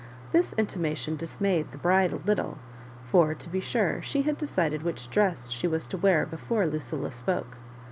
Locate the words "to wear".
5.89-6.25